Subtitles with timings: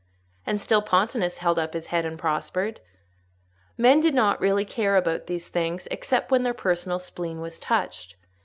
[0.47, 2.79] and still Pontanus held up his head and prospered.
[3.77, 8.15] Men did not really care about these things, except when their personal spleen was touched.